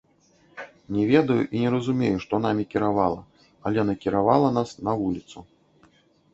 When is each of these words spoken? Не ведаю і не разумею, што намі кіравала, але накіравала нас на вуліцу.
Не 0.95 1.03
ведаю 1.11 1.37
і 1.43 1.57
не 1.65 1.69
разумею, 1.75 2.17
што 2.25 2.33
намі 2.47 2.63
кіравала, 2.73 3.21
але 3.69 3.79
накіравала 3.93 4.53
нас 4.59 4.69
на 4.89 5.01
вуліцу. 5.03 5.37